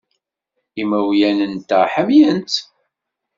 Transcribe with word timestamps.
Imawlan-nteɣ 0.81 1.83
ḥemmlen-tt. 1.93 2.55